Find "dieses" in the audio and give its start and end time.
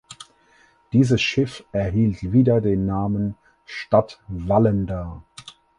0.93-1.21